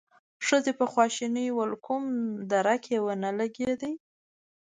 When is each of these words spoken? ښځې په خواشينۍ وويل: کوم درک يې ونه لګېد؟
ښځې 0.47 0.71
په 0.79 0.85
خواشينۍ 0.91 1.47
وويل: 1.51 1.71
کوم 1.85 2.03
درک 2.51 2.83
يې 2.93 2.99
ونه 3.05 3.29
لګېد؟ 3.39 3.81